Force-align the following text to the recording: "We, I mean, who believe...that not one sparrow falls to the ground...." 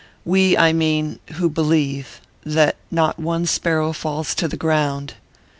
"We, 0.25 0.57
I 0.57 0.73
mean, 0.73 1.19
who 1.33 1.47
believe...that 1.47 2.75
not 2.89 3.19
one 3.19 3.45
sparrow 3.45 3.93
falls 3.93 4.33
to 4.33 4.47
the 4.47 4.57
ground...." 4.57 5.13